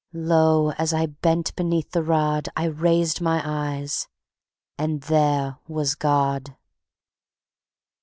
[0.13, 0.71] Lo!
[0.79, 4.07] as I bent beneath the rod I raised my eyes...
[4.75, 6.55] and there was God.